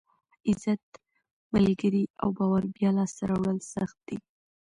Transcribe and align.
عزت، 0.47 0.87
ملګري 1.53 2.03
او 2.21 2.29
باور 2.37 2.63
بیا 2.75 2.89
لاسته 2.97 3.23
راوړل 3.31 3.59
سخت 3.73 3.97
دي. 4.07 4.17